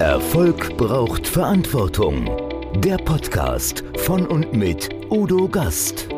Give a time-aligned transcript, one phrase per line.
[0.00, 2.28] Erfolg braucht Verantwortung.
[2.80, 6.08] Der Podcast von und mit Udo Gast.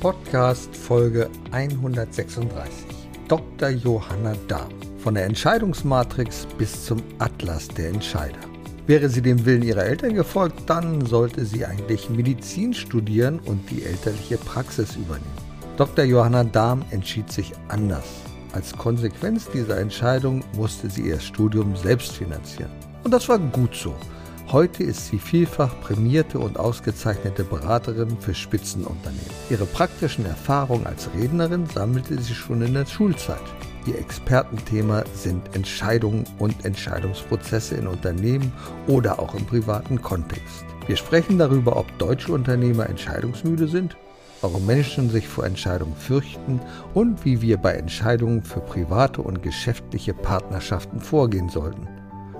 [0.00, 2.84] Podcast Folge 136.
[3.28, 3.68] Dr.
[3.68, 4.70] Johanna Dahm.
[4.98, 8.53] Von der Entscheidungsmatrix bis zum Atlas der Entscheider.
[8.86, 13.82] Wäre sie dem Willen ihrer Eltern gefolgt, dann sollte sie eigentlich Medizin studieren und die
[13.82, 15.24] elterliche Praxis übernehmen.
[15.78, 16.04] Dr.
[16.04, 18.04] Johanna Dahm entschied sich anders.
[18.52, 22.70] Als Konsequenz dieser Entscheidung musste sie ihr Studium selbst finanzieren.
[23.02, 23.94] Und das war gut so.
[24.52, 29.30] Heute ist sie vielfach prämierte und ausgezeichnete Beraterin für Spitzenunternehmen.
[29.48, 33.40] Ihre praktischen Erfahrungen als Rednerin sammelte sie schon in der Schulzeit.
[33.86, 38.52] Ihr Expertenthema sind Entscheidungen und Entscheidungsprozesse in Unternehmen
[38.86, 40.64] oder auch im privaten Kontext.
[40.86, 43.96] Wir sprechen darüber, ob deutsche Unternehmer entscheidungsmüde sind,
[44.40, 46.60] warum Menschen sich vor Entscheidungen fürchten
[46.94, 51.86] und wie wir bei Entscheidungen für private und geschäftliche Partnerschaften vorgehen sollten.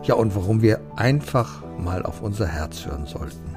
[0.03, 3.55] Ja, und warum wir einfach mal auf unser Herz hören sollten.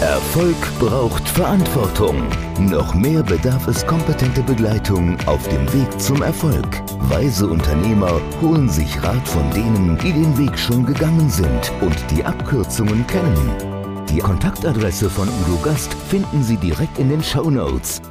[0.00, 2.28] Erfolg braucht Verantwortung.
[2.58, 6.66] Noch mehr bedarf es kompetente Begleitung auf dem Weg zum Erfolg.
[7.08, 12.24] Weise Unternehmer holen sich Rat von denen, die den Weg schon gegangen sind und die
[12.24, 14.06] Abkürzungen kennen.
[14.10, 18.02] Die Kontaktadresse von Udo Gast finden Sie direkt in den Show Notes.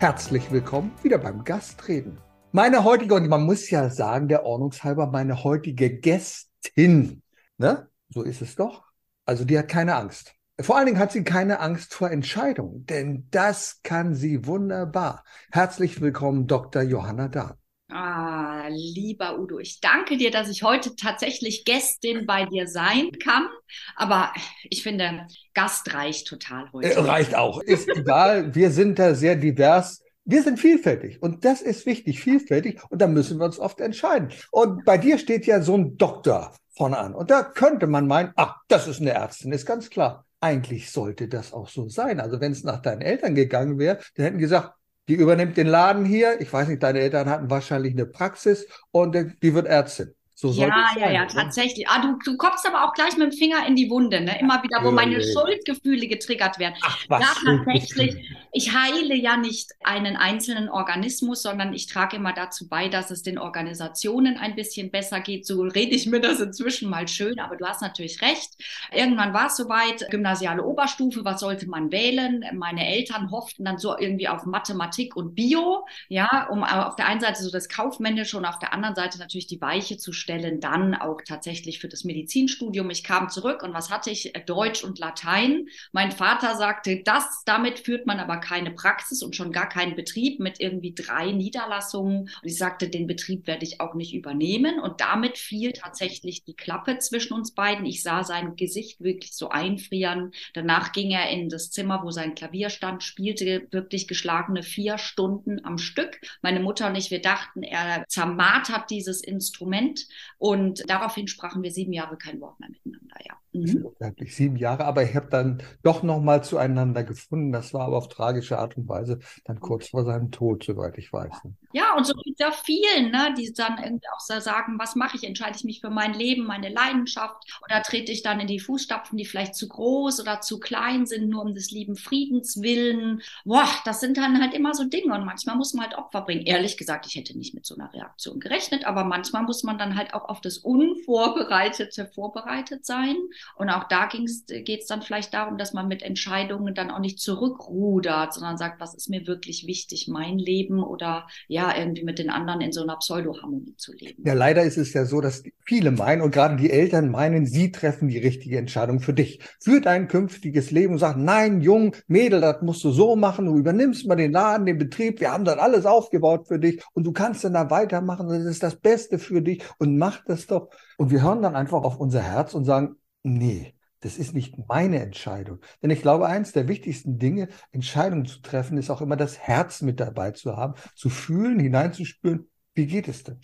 [0.00, 2.18] Herzlich willkommen wieder beim Gastreden.
[2.52, 7.22] Meine heutige, und man muss ja sagen, der Ordnungshalber, meine heutige Gästin,
[7.56, 7.88] ne?
[8.10, 8.84] So ist es doch.
[9.24, 10.34] Also die hat keine Angst.
[10.60, 15.22] Vor allen Dingen hat sie keine Angst vor Entscheidungen, denn das kann sie wunderbar.
[15.52, 16.82] Herzlich willkommen, Dr.
[16.82, 17.54] Johanna Dahn.
[17.90, 23.48] Ah, lieber Udo, ich danke dir, dass ich heute tatsächlich Gästin bei dir sein kann.
[23.94, 24.32] Aber
[24.68, 26.92] ich finde, Gast reicht total heute.
[26.92, 27.62] Äh, reicht auch.
[27.62, 28.52] Ist egal.
[28.54, 30.02] Wir sind da sehr divers.
[30.24, 34.28] Wir sind vielfältig und das ist wichtig, vielfältig und da müssen wir uns oft entscheiden.
[34.50, 38.32] Und bei dir steht ja so ein Doktor vorne an und da könnte man meinen,
[38.36, 42.20] ach, das ist eine Ärztin, ist ganz klar eigentlich sollte das auch so sein.
[42.20, 44.74] Also wenn es nach deinen Eltern gegangen wäre, dann hätten gesagt,
[45.08, 46.40] die übernimmt den Laden hier.
[46.40, 50.14] Ich weiß nicht, deine Eltern hatten wahrscheinlich eine Praxis und die wird Ärztin.
[50.40, 51.32] So ja, ja, sein, ja, oder?
[51.34, 51.88] tatsächlich.
[51.88, 54.38] Ah, du, du kommst aber auch gleich mit dem Finger in die Wunde, ne?
[54.38, 56.76] Immer wieder, wo meine Schuldgefühle getriggert werden.
[56.80, 58.14] Ach, was ja, tatsächlich.
[58.52, 63.24] Ich heile ja nicht einen einzelnen Organismus, sondern ich trage immer dazu bei, dass es
[63.24, 65.44] den Organisationen ein bisschen besser geht.
[65.44, 68.50] So rede ich mir das inzwischen mal schön, aber du hast natürlich recht.
[68.92, 72.44] Irgendwann war es soweit, gymnasiale Oberstufe, was sollte man wählen?
[72.52, 77.20] Meine Eltern hofften dann so irgendwie auf Mathematik und Bio, ja, um auf der einen
[77.20, 80.60] Seite so das Kaufmännische und auf der anderen Seite natürlich die Weiche zu stellen Stellen
[80.60, 82.90] dann auch tatsächlich für das Medizinstudium.
[82.90, 84.34] Ich kam zurück und was hatte ich?
[84.44, 85.68] Deutsch und Latein.
[85.92, 90.38] Mein Vater sagte, das, damit führt man aber keine Praxis und schon gar keinen Betrieb
[90.38, 92.24] mit irgendwie drei Niederlassungen.
[92.24, 94.78] Und ich sagte, den Betrieb werde ich auch nicht übernehmen.
[94.78, 97.86] Und damit fiel tatsächlich die Klappe zwischen uns beiden.
[97.86, 100.32] Ich sah sein Gesicht wirklich so einfrieren.
[100.52, 105.64] Danach ging er in das Zimmer, wo sein Klavier stand, spielte wirklich geschlagene vier Stunden
[105.64, 106.20] am Stück.
[106.42, 110.06] Meine Mutter und ich, wir dachten, er zermartert dieses Instrument.
[110.38, 113.34] Und daraufhin sprachen wir sieben Jahre kein Wort mehr miteinander, ja.
[113.60, 114.14] Mhm.
[114.26, 117.52] Sieben Jahre, aber ich habe dann doch nochmal zueinander gefunden.
[117.52, 121.12] Das war aber auf tragische Art und Weise dann kurz vor seinem Tod, soweit ich
[121.12, 121.44] weiß.
[121.44, 121.54] Ne?
[121.72, 125.16] Ja, und so gibt es ja vielen, ne, die dann irgendwie auch sagen, was mache
[125.16, 125.24] ich?
[125.24, 129.18] Entscheide ich mich für mein Leben, meine Leidenschaft oder trete ich dann in die Fußstapfen,
[129.18, 133.20] die vielleicht zu groß oder zu klein sind, nur um des lieben Friedens willen?
[133.44, 136.46] Boah, das sind dann halt immer so Dinge und manchmal muss man halt Opfer bringen.
[136.46, 139.96] Ehrlich gesagt, ich hätte nicht mit so einer Reaktion gerechnet, aber manchmal muss man dann
[139.96, 143.16] halt auch auf das Unvorbereitete vorbereitet sein.
[143.56, 147.20] Und auch da geht es dann vielleicht darum, dass man mit Entscheidungen dann auch nicht
[147.20, 152.30] zurückrudert, sondern sagt, was ist mir wirklich wichtig, mein Leben oder ja, irgendwie mit den
[152.30, 154.22] anderen in so einer Pseudo-Harmonie zu leben.
[154.26, 157.72] Ja, leider ist es ja so, dass viele meinen und gerade die Eltern meinen, sie
[157.72, 162.40] treffen die richtige Entscheidung für dich, für dein künftiges Leben und sagen, nein, Jung, Mädel,
[162.40, 165.58] das musst du so machen, du übernimmst mal den Laden, den Betrieb, wir haben dann
[165.58, 169.42] alles aufgebaut für dich und du kannst dann da weitermachen, das ist das Beste für
[169.42, 170.70] dich und mach das doch.
[170.96, 175.00] Und wir hören dann einfach auf unser Herz und sagen, nee, das ist nicht meine
[175.00, 175.60] Entscheidung.
[175.82, 179.82] Denn ich glaube, eins der wichtigsten Dinge, Entscheidungen zu treffen, ist auch immer das Herz
[179.82, 183.40] mit dabei zu haben, zu fühlen, hineinzuspüren, wie geht es denn?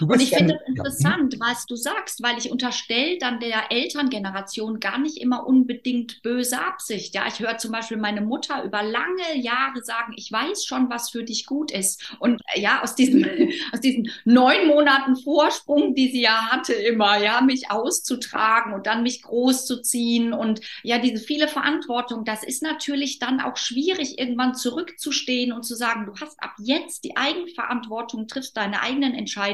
[0.00, 4.98] Und ich finde das interessant, was du sagst, weil ich unterstelle dann der Elterngeneration gar
[4.98, 7.14] nicht immer unbedingt böse Absicht.
[7.14, 11.10] Ja, ich höre zum Beispiel meine Mutter über lange Jahre sagen, ich weiß schon, was
[11.10, 12.14] für dich gut ist.
[12.18, 13.24] Und ja, aus diesem,
[13.72, 19.02] aus diesen neun Monaten Vorsprung, die sie ja hatte, immer, ja, mich auszutragen und dann
[19.02, 25.52] mich großzuziehen und ja, diese viele Verantwortung, das ist natürlich dann auch schwierig, irgendwann zurückzustehen
[25.52, 29.51] und zu sagen, du hast ab jetzt die Eigenverantwortung, triffst deine eigenen Entscheidungen,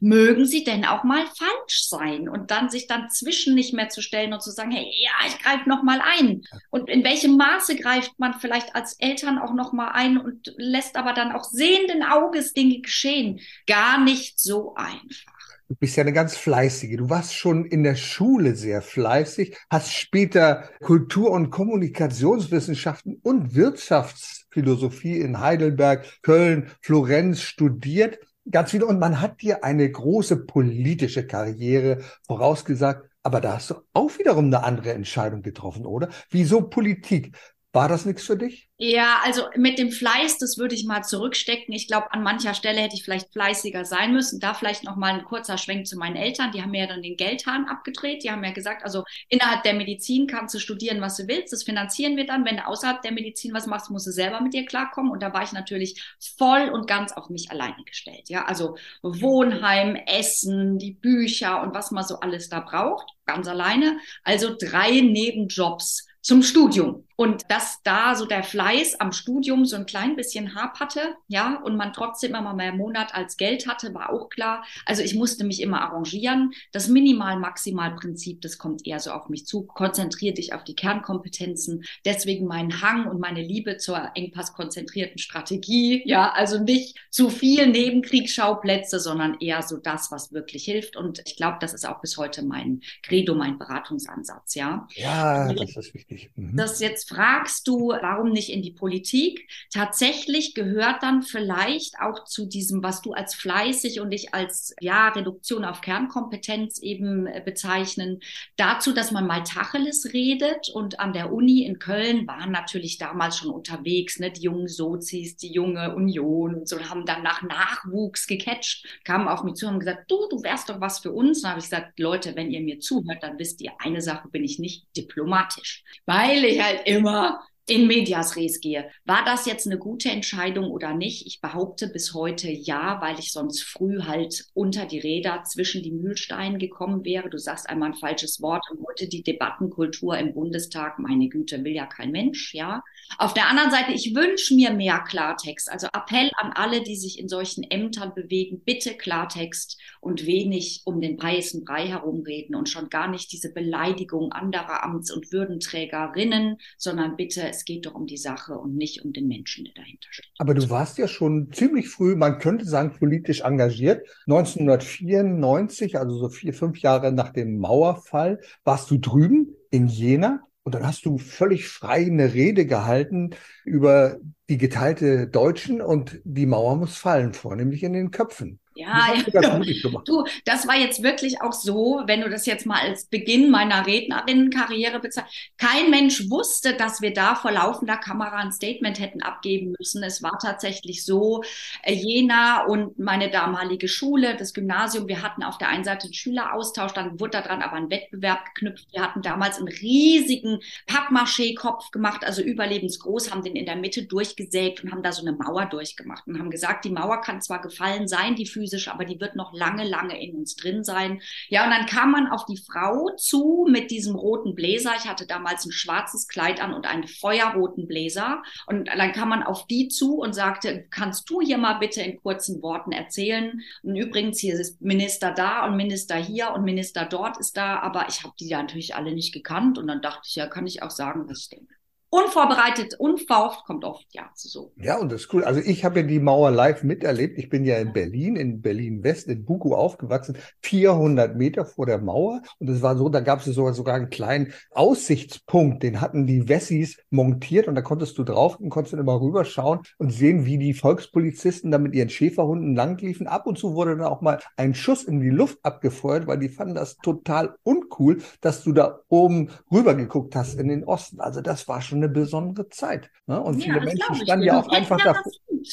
[0.00, 4.02] mögen sie denn auch mal falsch sein und dann sich dann zwischen nicht mehr zu
[4.02, 6.42] stellen und zu sagen, hey, ja, ich greife noch mal ein.
[6.70, 10.96] Und in welchem Maße greift man vielleicht als Eltern auch noch mal ein und lässt
[10.96, 13.40] aber dann auch sehenden Auges Dinge geschehen?
[13.66, 15.36] Gar nicht so einfach.
[15.68, 16.96] Du bist ja eine ganz fleißige.
[16.96, 25.18] Du warst schon in der Schule sehr fleißig, hast später Kultur- und Kommunikationswissenschaften und Wirtschaftsphilosophie
[25.18, 28.20] in Heidelberg, Köln, Florenz studiert.
[28.50, 28.86] Ganz viele.
[28.86, 33.10] Und man hat dir eine große politische Karriere vorausgesagt.
[33.22, 36.08] Aber da hast du auch wiederum eine andere Entscheidung getroffen, oder?
[36.30, 37.36] Wieso Politik?
[37.76, 38.70] War das nichts für dich?
[38.78, 41.74] Ja, also mit dem Fleiß, das würde ich mal zurückstecken.
[41.74, 44.40] Ich glaube, an mancher Stelle hätte ich vielleicht fleißiger sein müssen.
[44.40, 46.52] Da vielleicht noch mal ein kurzer Schwenk zu meinen Eltern.
[46.52, 48.24] Die haben mir ja dann den Geldhahn abgedreht.
[48.24, 51.52] Die haben ja gesagt, also innerhalb der Medizin kannst du studieren, was du willst.
[51.52, 52.46] Das finanzieren wir dann.
[52.46, 55.12] Wenn du außerhalb der Medizin was machst, musst du selber mit dir klarkommen.
[55.12, 56.02] Und da war ich natürlich
[56.38, 58.30] voll und ganz auf mich alleine gestellt.
[58.30, 63.06] Ja, also Wohnheim, Essen, die Bücher und was man so alles da braucht.
[63.26, 63.98] Ganz alleine.
[64.22, 67.05] Also drei Nebenjobs zum Studium.
[67.16, 71.76] Und dass da so der Fleiß am Studium so ein klein bisschen haperte, ja, und
[71.76, 74.64] man trotzdem immer mehr Monat als Geld hatte, war auch klar.
[74.84, 76.52] Also ich musste mich immer arrangieren.
[76.72, 79.62] Das Minimal-Maximal-Prinzip, das kommt eher so auf mich zu.
[79.62, 81.84] Konzentrier dich auf die Kernkompetenzen.
[82.04, 86.02] Deswegen mein Hang und meine Liebe zur engpasskonzentrierten Strategie.
[86.04, 90.96] Ja, also nicht zu viel Nebenkriegsschauplätze, sondern eher so das, was wirklich hilft.
[90.96, 94.86] Und ich glaube, das ist auch bis heute mein Credo, mein Beratungsansatz, ja.
[94.94, 96.30] Ja, das ist wichtig.
[96.36, 96.56] Mhm.
[96.56, 99.48] Das jetzt fragst du, warum nicht in die Politik?
[99.72, 105.08] Tatsächlich gehört dann vielleicht auch zu diesem, was du als fleißig und ich als ja
[105.08, 108.20] Reduktion auf Kernkompetenz eben äh, bezeichnen,
[108.56, 110.68] dazu, dass man mal Tacheles redet.
[110.68, 115.36] Und an der Uni in Köln waren natürlich damals schon unterwegs, ne, die jungen Sozis,
[115.36, 119.80] die junge Union und so, haben dann nach Nachwuchs gecatcht, kamen auf mich zu und
[119.80, 121.42] gesagt, du, du wärst doch was für uns.
[121.42, 124.44] Dann habe ich gesagt, Leute, wenn ihr mir zuhört, dann wisst ihr, eine Sache bin
[124.44, 128.88] ich nicht diplomatisch, weil ich halt immer in Medias Res gehe.
[129.04, 131.26] War das jetzt eine gute Entscheidung oder nicht?
[131.26, 135.90] Ich behaupte bis heute ja, weil ich sonst früh halt unter die Räder zwischen die
[135.90, 137.28] Mühlsteine gekommen wäre.
[137.28, 141.72] Du sagst einmal ein falsches Wort und heute die Debattenkultur im Bundestag, meine Güte, will
[141.72, 142.84] ja kein Mensch, ja.
[143.18, 145.70] Auf der anderen Seite, ich wünsche mir mehr Klartext.
[145.70, 151.00] Also Appell an alle, die sich in solchen Ämtern bewegen, bitte Klartext und wenig um
[151.00, 157.16] den heißen Brei herumreden und schon gar nicht diese Beleidigung anderer Amts- und Würdenträgerinnen, sondern
[157.16, 160.30] bitte, es geht doch um die Sache und nicht um den Menschen, der dahinter steht.
[160.38, 164.06] Aber du warst ja schon ziemlich früh, man könnte sagen, politisch engagiert.
[164.26, 170.74] 1994, also so vier, fünf Jahre nach dem Mauerfall, warst du drüben in Jena und
[170.74, 173.30] dann hast du völlig frei eine Rede gehalten
[173.64, 174.18] über
[174.48, 178.60] die geteilte Deutschen und die Mauer muss fallen, vornehmlich in den Köpfen.
[178.76, 179.58] Ja, ja.
[180.04, 183.86] du, das war jetzt wirklich auch so, wenn du das jetzt mal als Beginn meiner
[183.86, 185.34] Rednerinnenkarriere bezeichnest.
[185.56, 190.02] Kein Mensch wusste, dass wir da vor laufender Kamera ein Statement hätten abgeben müssen.
[190.02, 191.42] Es war tatsächlich so,
[191.82, 196.12] äh, Jena und meine damalige Schule, das Gymnasium, wir hatten auf der einen Seite einen
[196.12, 198.88] Schüleraustausch, dann wurde daran aber ein Wettbewerb geknüpft.
[198.92, 204.84] Wir hatten damals einen riesigen Pappmaché-Kopf gemacht, also überlebensgroß, haben den in der Mitte durchgesägt
[204.84, 208.06] und haben da so eine Mauer durchgemacht und haben gesagt, die Mauer kann zwar gefallen
[208.06, 211.20] sein, die Füße physisch, aber die wird noch lange, lange in uns drin sein.
[211.48, 214.92] Ja, und dann kam man auf die Frau zu mit diesem roten Bläser.
[214.98, 218.42] Ich hatte damals ein schwarzes Kleid an und einen feuerroten Bläser.
[218.66, 222.20] Und dann kam man auf die zu und sagte, kannst du hier mal bitte in
[222.20, 223.60] kurzen Worten erzählen?
[223.82, 228.06] Und übrigens, hier ist Minister da und Minister hier und Minister dort ist da, aber
[228.08, 229.78] ich habe die ja natürlich alle nicht gekannt.
[229.78, 231.75] Und dann dachte ich, ja, kann ich auch sagen, was ich denke
[232.10, 234.72] unvorbereitet, unverhofft kommt oft, ja, so.
[234.76, 235.44] Ja, und das ist cool.
[235.44, 237.38] Also ich habe ja die Mauer live miterlebt.
[237.38, 242.42] Ich bin ja in Berlin, in Berlin-West, in Buku aufgewachsen, 400 Meter vor der Mauer.
[242.58, 246.48] Und es war so, da gab es sogar, sogar einen kleinen Aussichtspunkt, den hatten die
[246.48, 250.58] Wessis montiert und da konntest du drauf und konntest dann immer rüberschauen und sehen, wie
[250.58, 253.26] die Volkspolizisten da mit ihren Schäferhunden langliefen.
[253.26, 256.48] Ab und zu wurde dann auch mal ein Schuss in die Luft abgefeuert, weil die
[256.48, 261.20] fanden das total uncool, dass du da oben rüber geguckt hast in den Osten.
[261.20, 263.10] Also das war schon schon eine besondere Zeit.
[263.26, 263.40] Ne?
[263.40, 265.14] Und viele ja, Menschen standen ja auch einfach da.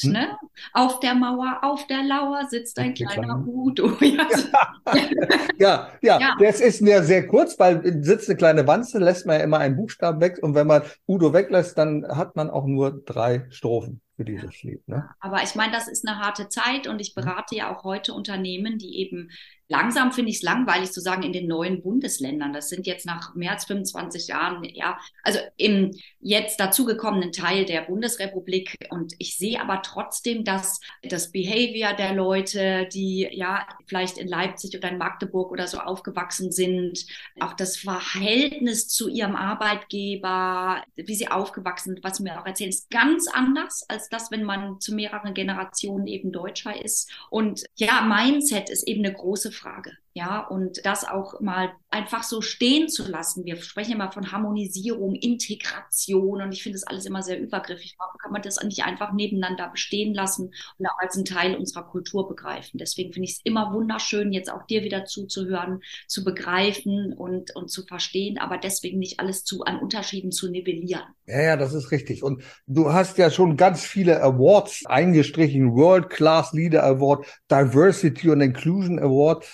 [0.02, 0.12] Hm?
[0.12, 0.36] Ne?
[0.72, 3.92] Auf der Mauer, auf der Lauer sitzt ein kleiner Udo.
[5.58, 9.38] ja, ja, ja, das ist ja sehr kurz, weil sitzt eine kleine Wanze, lässt man
[9.38, 13.02] ja immer einen Buchstaben weg und wenn man Udo weglässt, dann hat man auch nur
[13.04, 14.86] drei Strophen für dieses Lied.
[14.88, 15.08] Ne?
[15.20, 18.78] Aber ich meine, das ist eine harte Zeit und ich berate ja auch heute Unternehmen,
[18.78, 19.30] die eben
[19.68, 22.52] langsam finde ich es langweilig zu sagen in den neuen Bundesländern.
[22.52, 27.82] Das sind jetzt nach mehr als 25 Jahren, ja, also im jetzt dazugekommenen Teil der
[27.82, 28.76] Bundesrepublik.
[28.90, 34.76] Und ich sehe aber trotzdem, dass das Behavior der Leute, die ja vielleicht in Leipzig
[34.76, 37.06] oder in Magdeburg oder so aufgewachsen sind,
[37.40, 42.90] auch das Verhältnis zu ihrem Arbeitgeber, wie sie aufgewachsen sind, was mir auch erzählen, ist
[42.90, 47.10] ganz anders als das, wenn man zu mehreren Generationen eben Deutscher ist.
[47.30, 50.03] Und ja, Mindset ist eben eine große Frage.
[50.16, 53.44] Ja, und das auch mal einfach so stehen zu lassen.
[53.44, 57.96] Wir sprechen immer von Harmonisierung, Integration und ich finde das alles immer sehr übergriffig.
[57.98, 61.82] Warum kann man das nicht einfach nebeneinander bestehen lassen und auch als einen Teil unserer
[61.82, 62.78] Kultur begreifen?
[62.78, 67.68] Deswegen finde ich es immer wunderschön, jetzt auch dir wieder zuzuhören, zu begreifen und, und
[67.68, 71.02] zu verstehen, aber deswegen nicht alles zu an Unterschieden zu nivellieren.
[71.26, 72.22] Ja, ja, das ist richtig.
[72.22, 75.74] Und du hast ja schon ganz viele Awards eingestrichen.
[75.74, 79.44] World Class Leader Award, Diversity and Inclusion Award.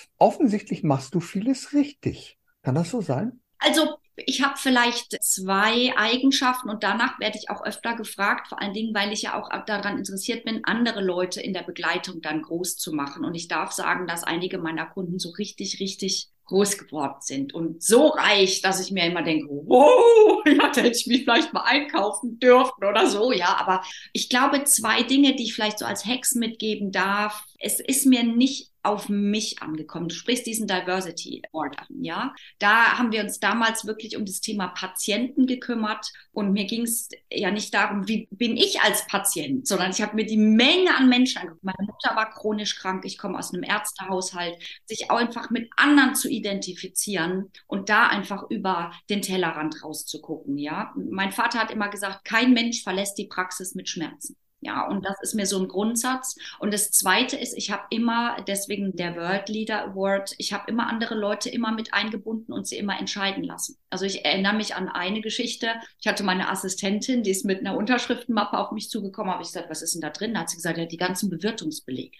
[0.51, 2.37] Offensichtlich machst du vieles richtig.
[2.61, 3.39] Kann das so sein?
[3.57, 8.73] Also ich habe vielleicht zwei Eigenschaften und danach werde ich auch öfter gefragt, vor allen
[8.73, 12.75] Dingen, weil ich ja auch daran interessiert bin, andere Leute in der Begleitung dann groß
[12.75, 13.23] zu machen.
[13.23, 17.81] Und ich darf sagen, dass einige meiner Kunden so richtig, richtig groß geworden sind und
[17.81, 21.61] so reich, dass ich mir immer denke, wow, ja, da hätte ich mich vielleicht mal
[21.61, 23.55] einkaufen dürfen oder so, ja.
[23.57, 27.45] Aber ich glaube, zwei Dinge, die ich vielleicht so als Hex mitgeben darf.
[27.57, 30.09] Es ist mir nicht auf mich angekommen.
[30.09, 32.33] Du sprichst diesen Diversity Award an, ja.
[32.59, 37.09] Da haben wir uns damals wirklich um das Thema Patienten gekümmert und mir ging es
[37.31, 41.09] ja nicht darum, wie bin ich als Patient, sondern ich habe mir die Menge an
[41.09, 41.63] Menschen angeguckt.
[41.63, 46.15] Meine Mutter war chronisch krank, ich komme aus einem Ärztehaushalt, sich auch einfach mit anderen
[46.15, 50.93] zu identifizieren und da einfach über den Tellerrand rauszugucken, ja.
[50.95, 54.35] Mein Vater hat immer gesagt, kein Mensch verlässt die Praxis mit Schmerzen.
[54.63, 56.37] Ja, und das ist mir so ein Grundsatz.
[56.59, 60.87] Und das Zweite ist, ich habe immer, deswegen der World Leader Award, ich habe immer
[60.87, 63.77] andere Leute immer mit eingebunden und sie immer entscheiden lassen.
[63.89, 65.73] Also ich erinnere mich an eine Geschichte.
[65.99, 69.71] Ich hatte meine Assistentin, die ist mit einer Unterschriftenmappe auf mich zugekommen, habe ich gesagt,
[69.71, 70.35] was ist denn da drin?
[70.35, 72.17] Da hat sie gesagt, ja, die ganzen Bewirtungsbelege.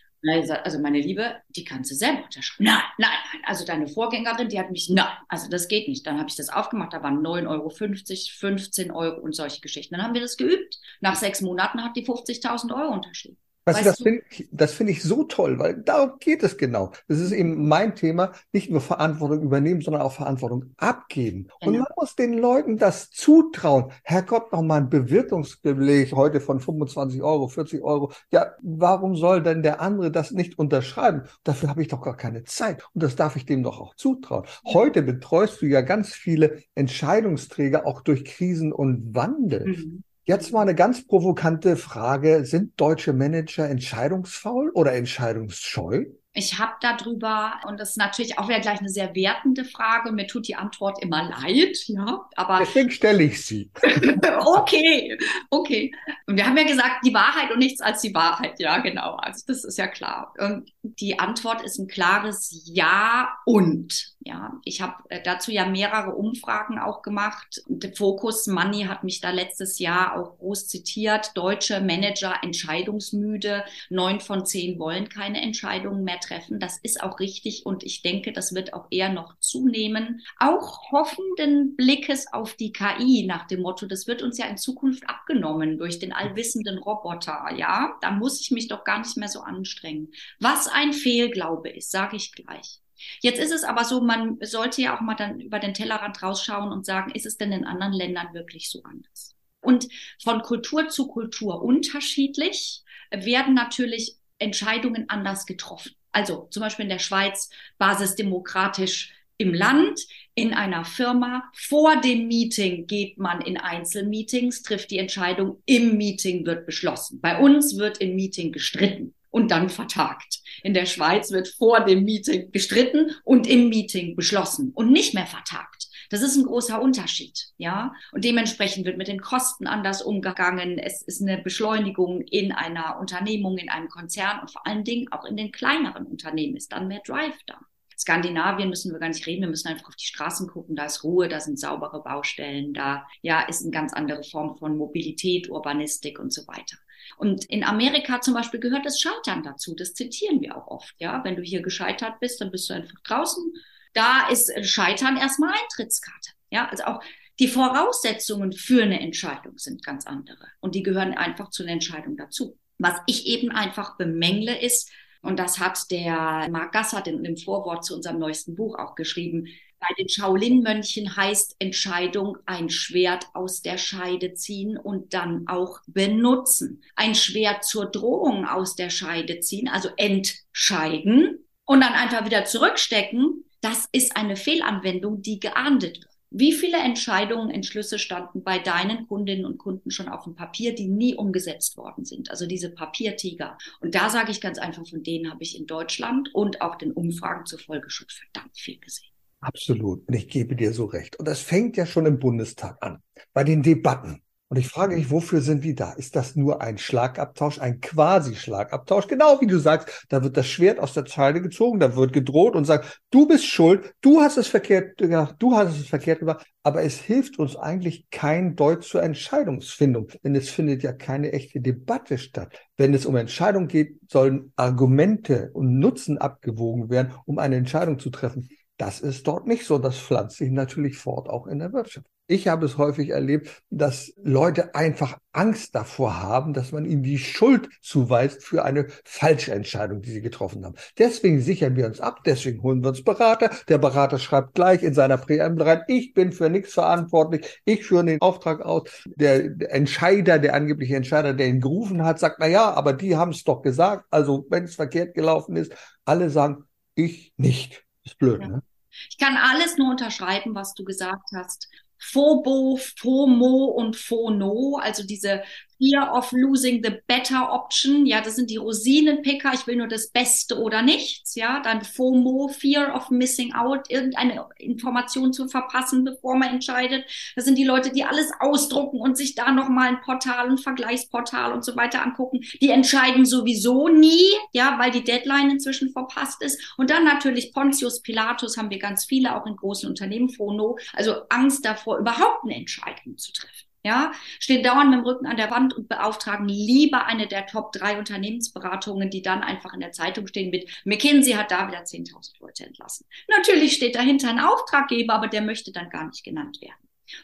[0.64, 2.66] Also meine Liebe, die kannst du selber unterschreiben.
[2.66, 3.42] Nein, nein, nein.
[3.46, 6.06] Also deine Vorgängerin, die hat mich, nein, also das geht nicht.
[6.06, 9.96] Dann habe ich das aufgemacht, da waren 9,50 Euro, 15 Euro und solche Geschichten.
[9.96, 10.80] Dann haben wir das geübt.
[11.00, 13.38] Nach sechs Monaten hat die 50.000 Euro unterschrieben.
[13.66, 16.92] Weißt, das finde ich, das finde ich so toll, weil darum geht es genau.
[17.08, 21.48] Das ist eben mein Thema, nicht nur Verantwortung übernehmen, sondern auch Verantwortung abgeben.
[21.60, 21.72] Genau.
[21.72, 23.92] Und man muss den Leuten das zutrauen.
[24.04, 28.12] Herrgott, noch mal ein Bewirtungsbeleg heute von 25 Euro, 40 Euro.
[28.32, 31.24] Ja, warum soll denn der andere das nicht unterschreiben?
[31.44, 32.84] Dafür habe ich doch gar keine Zeit.
[32.94, 34.46] Und das darf ich dem doch auch zutrauen.
[34.66, 39.68] Heute betreust du ja ganz viele Entscheidungsträger auch durch Krisen und Wandel.
[39.68, 40.04] Mhm.
[40.24, 42.46] Jetzt mal eine ganz provokante Frage.
[42.46, 46.06] Sind deutsche Manager entscheidungsfaul oder entscheidungsscheu?
[46.34, 50.28] Ich habe darüber, und das ist natürlich auch wieder gleich eine sehr wertende Frage, mir
[50.28, 52.60] tut die Antwort immer leid, ja, aber.
[52.60, 53.70] Deswegen stelle ich sie.
[54.46, 55.18] okay,
[55.50, 55.94] okay.
[56.28, 59.16] Und wir haben ja gesagt, die Wahrheit und nichts als die Wahrheit, ja, genau.
[59.16, 60.34] Also das ist ja klar.
[60.38, 64.16] Und die Antwort ist ein klares Ja und.
[64.24, 67.62] Ja, ich habe äh, dazu ja mehrere Umfragen auch gemacht.
[67.68, 71.32] Der Focus Money hat mich da letztes Jahr auch groß zitiert.
[71.36, 73.66] Deutsche Manager entscheidungsmüde.
[73.90, 76.60] Neun von zehn wollen keine Entscheidungen mehr treffen.
[76.60, 80.22] Das ist auch richtig und ich denke, das wird auch eher noch zunehmen.
[80.40, 85.10] Auch hoffenden Blickes auf die KI nach dem Motto, das wird uns ja in Zukunft
[85.10, 87.50] abgenommen durch den allwissenden Roboter.
[87.58, 90.12] Ja, da muss ich mich doch gar nicht mehr so anstrengen.
[90.40, 92.80] Was ein Fehlglaube ist, sage ich gleich.
[93.22, 96.72] Jetzt ist es aber so, man sollte ja auch mal dann über den Tellerrand rausschauen
[96.72, 99.36] und sagen, ist es denn in anderen Ländern wirklich so anders?
[99.62, 99.88] Und
[100.22, 105.92] von Kultur zu Kultur unterschiedlich werden natürlich Entscheidungen anders getroffen.
[106.12, 110.00] Also zum Beispiel in der Schweiz basisdemokratisch im Land,
[110.36, 111.44] in einer Firma.
[111.54, 117.20] Vor dem Meeting geht man in Einzelmeetings, trifft die Entscheidung, im Meeting wird beschlossen.
[117.22, 120.42] Bei uns wird im Meeting gestritten und dann vertagt.
[120.64, 125.28] In der Schweiz wird vor dem Meeting gestritten und im Meeting beschlossen und nicht mehr
[125.28, 125.88] vertagt.
[126.12, 127.94] Das ist ein großer Unterschied, ja.
[128.12, 130.78] Und dementsprechend wird mit den Kosten anders umgegangen.
[130.78, 135.24] Es ist eine Beschleunigung in einer Unternehmung, in einem Konzern und vor allen Dingen auch
[135.24, 137.60] in den kleineren Unternehmen ist dann mehr Drive da.
[137.98, 141.04] Skandinavien müssen wir gar nicht reden, wir müssen einfach auf die Straßen gucken, da ist
[141.04, 146.20] Ruhe, da sind saubere Baustellen, da ja ist eine ganz andere Form von Mobilität, Urbanistik
[146.20, 146.78] und so weiter.
[147.18, 149.76] Und in Amerika zum Beispiel gehört das Scheitern dazu.
[149.76, 150.96] Das zitieren wir auch oft.
[150.98, 153.54] Ja, wenn du hier gescheitert bist, dann bist du einfach draußen.
[153.94, 156.32] Da ist Scheitern erstmal Eintrittskarte.
[156.50, 157.02] Ja, also auch
[157.40, 160.48] die Voraussetzungen für eine Entscheidung sind ganz andere.
[160.60, 162.58] Und die gehören einfach zu einer Entscheidung dazu.
[162.78, 167.86] Was ich eben einfach bemängle ist, und das hat der Marc Gassert in dem Vorwort
[167.86, 169.48] zu unserem neuesten Buch auch geschrieben,
[169.80, 176.84] bei den Shaolin-Mönchen heißt Entscheidung ein Schwert aus der Scheide ziehen und dann auch benutzen.
[176.96, 183.44] Ein Schwert zur Drohung aus der Scheide ziehen, also entscheiden und dann einfach wieder zurückstecken.
[183.62, 186.12] Das ist eine Fehlanwendung, die geahndet wird.
[186.34, 190.88] Wie viele Entscheidungen, Entschlüsse standen bei deinen Kundinnen und Kunden schon auf dem Papier, die
[190.88, 192.32] nie umgesetzt worden sind?
[192.32, 193.58] Also diese Papiertiger.
[193.82, 196.94] Und da sage ich ganz einfach, von denen habe ich in Deutschland und auch den
[196.94, 199.12] Umfragen zufolge schon verdammt viel gesehen.
[199.42, 200.08] Absolut.
[200.08, 201.18] Und ich gebe dir so recht.
[201.20, 203.04] Und das fängt ja schon im Bundestag an,
[203.34, 204.22] bei den Debatten.
[204.52, 205.94] Und ich frage mich, wofür sind die da?
[205.94, 209.08] Ist das nur ein Schlagabtausch, ein Quasi-Schlagabtausch?
[209.08, 212.58] Genau wie du sagst, da wird das Schwert aus der Scheide gezogen, da wird gedroht
[212.58, 216.46] und sagt, du bist schuld, du hast es verkehrt gemacht, du hast es verkehrt gemacht.
[216.64, 221.62] Aber es hilft uns eigentlich kein Deutsch zur Entscheidungsfindung, denn es findet ja keine echte
[221.62, 222.54] Debatte statt.
[222.76, 228.10] Wenn es um Entscheidung geht, sollen Argumente und Nutzen abgewogen werden, um eine Entscheidung zu
[228.10, 228.50] treffen.
[228.76, 229.78] Das ist dort nicht so.
[229.78, 232.08] Das pflanzt sich natürlich fort, auch in der Wirtschaft.
[232.32, 237.18] Ich habe es häufig erlebt, dass Leute einfach Angst davor haben, dass man ihnen die
[237.18, 240.76] Schuld zuweist für eine falsche Entscheidung, die sie getroffen haben.
[240.98, 243.52] Deswegen sichern wir uns ab, deswegen holen wir uns Berater.
[243.68, 248.06] Der Berater schreibt gleich in seiner Präambel rein, ich bin für nichts verantwortlich, ich führe
[248.06, 248.84] den Auftrag aus.
[249.08, 253.32] Der Entscheider, der angebliche Entscheider, der ihn gerufen hat, sagt, na ja, aber die haben
[253.32, 254.06] es doch gesagt.
[254.10, 255.74] Also wenn es verkehrt gelaufen ist,
[256.06, 256.64] alle sagen,
[256.96, 257.84] ich nicht.
[258.06, 258.48] Ist blöd, ja.
[258.48, 258.64] ne?
[259.10, 261.70] Ich kann alles nur unterschreiben, was du gesagt hast.
[262.02, 265.44] FOBO, FOMO und FONO, also diese
[265.82, 268.06] Fear of losing the better option.
[268.06, 269.52] Ja, das sind die Rosinenpicker.
[269.56, 271.34] Ich will nur das Beste oder nichts.
[271.34, 277.06] Ja, dann FOMO, Fear of missing out, irgendeine Information zu verpassen, bevor man entscheidet.
[277.36, 281.52] Das sind die Leute, die alles ausdrucken und sich da nochmal ein Portal, ein Vergleichsportal
[281.52, 282.42] und so weiter angucken.
[282.62, 286.76] Die entscheiden sowieso nie, ja, weil die Deadline inzwischen verpasst ist.
[286.78, 290.78] Und dann natürlich Pontius Pilatus haben wir ganz viele, auch in großen Unternehmen, FONO.
[290.94, 295.38] Also Angst davor, überhaupt eine Entscheidung zu treffen ja, stehen dauernd mit dem Rücken an
[295.38, 299.92] der Wand und beauftragen lieber eine der Top drei Unternehmensberatungen, die dann einfach in der
[299.92, 303.06] Zeitung stehen mit McKinsey hat da wieder 10.000 Leute entlassen.
[303.28, 306.76] Natürlich steht dahinter ein Auftraggeber, aber der möchte dann gar nicht genannt werden.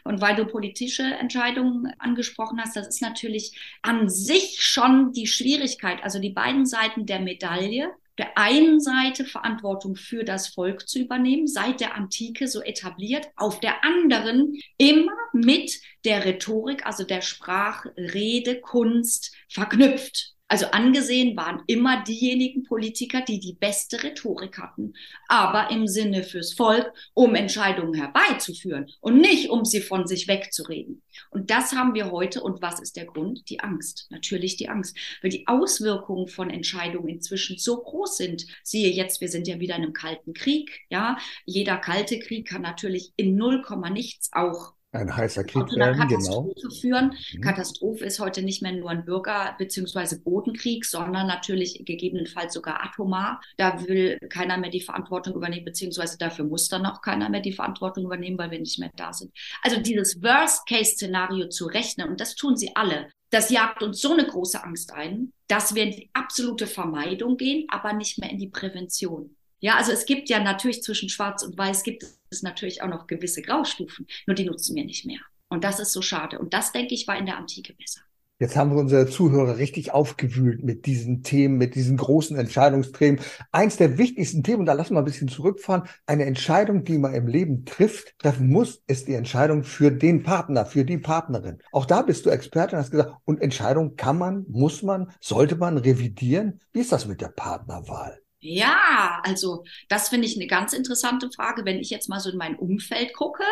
[0.04, 6.02] Und weil du politische Entscheidungen angesprochen hast, das ist natürlich an sich schon die Schwierigkeit,
[6.02, 11.46] also die beiden Seiten der Medaille der einen Seite Verantwortung für das Volk zu übernehmen,
[11.46, 18.60] seit der Antike so etabliert, auf der anderen immer mit der Rhetorik, also der Sprachrede,
[18.60, 20.37] Kunst verknüpft.
[20.48, 24.94] Also angesehen waren immer diejenigen Politiker, die die beste Rhetorik hatten,
[25.28, 31.02] aber im Sinne fürs Volk, um Entscheidungen herbeizuführen und nicht, um sie von sich wegzureden.
[31.30, 32.42] Und das haben wir heute.
[32.42, 33.48] Und was ist der Grund?
[33.50, 34.06] Die Angst.
[34.10, 38.46] Natürlich die Angst, weil die Auswirkungen von Entscheidungen inzwischen so groß sind.
[38.62, 40.80] Siehe jetzt, wir sind ja wieder in einem kalten Krieg.
[40.88, 46.52] Ja, jeder kalte Krieg kann natürlich in null nichts auch ein heißer Krieg werden, genau.
[46.80, 47.14] Führen.
[47.34, 47.40] Mhm.
[47.42, 50.16] Katastrophe ist heute nicht mehr nur ein Bürger- bzw.
[50.24, 53.42] Bodenkrieg, sondern natürlich gegebenenfalls sogar atomar.
[53.56, 57.52] Da will keiner mehr die Verantwortung übernehmen, beziehungsweise dafür muss dann auch keiner mehr die
[57.52, 59.30] Verantwortung übernehmen, weil wir nicht mehr da sind.
[59.62, 64.26] Also dieses Worst-Case-Szenario zu rechnen, und das tun sie alle, das jagt uns so eine
[64.26, 68.48] große Angst ein, dass wir in die absolute Vermeidung gehen, aber nicht mehr in die
[68.48, 69.36] Prävention.
[69.60, 73.06] Ja, also es gibt ja natürlich zwischen Schwarz und Weiß gibt es natürlich auch noch
[73.06, 75.20] gewisse Graustufen, nur die nutzen wir nicht mehr.
[75.48, 76.38] Und das ist so schade.
[76.38, 78.00] Und das, denke ich, war in der Antike besser.
[78.40, 83.20] Jetzt haben wir unsere Zuhörer richtig aufgewühlt mit diesen Themen, mit diesen großen Entscheidungsthemen.
[83.50, 87.14] Eins der wichtigsten Themen, und da lassen wir ein bisschen zurückfahren, eine Entscheidung, die man
[87.14, 91.58] im Leben trifft, treffen muss, ist die Entscheidung für den Partner, für die Partnerin.
[91.72, 95.56] Auch da bist du Experte und hast gesagt, und Entscheidung kann man, muss man, sollte
[95.56, 96.60] man revidieren?
[96.72, 98.20] Wie ist das mit der Partnerwahl?
[98.40, 101.64] Ja, also das finde ich eine ganz interessante Frage.
[101.64, 103.42] Wenn ich jetzt mal so in mein Umfeld gucke,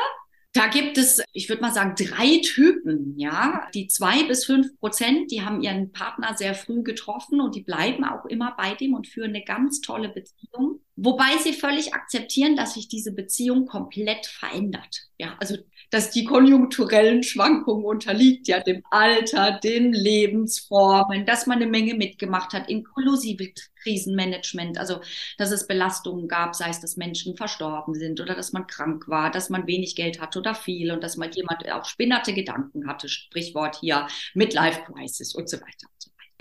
[0.52, 3.68] da gibt es, ich würde mal sagen, drei Typen, ja.
[3.74, 8.04] Die zwei bis fünf Prozent, die haben ihren Partner sehr früh getroffen und die bleiben
[8.04, 10.80] auch immer bei dem und führen eine ganz tolle Beziehung.
[10.94, 15.08] Wobei sie völlig akzeptieren, dass sich diese Beziehung komplett verändert.
[15.18, 15.56] Ja, also,
[15.90, 22.52] dass die konjunkturellen Schwankungen unterliegt, ja, dem Alter, den Lebensformen, dass man eine Menge mitgemacht
[22.52, 25.00] hat, inklusive Krisenmanagement, also,
[25.38, 29.30] dass es Belastungen gab, sei es, dass Menschen verstorben sind oder dass man krank war,
[29.30, 33.08] dass man wenig Geld hatte oder viel und dass man jemand auch spinnerte Gedanken hatte,
[33.08, 35.86] Sprichwort hier, Midlife Crisis und so weiter.